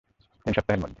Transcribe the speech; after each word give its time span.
তিন 0.45 0.53
সপ্তাহের 0.53 0.81
মধ্যে। 0.81 0.89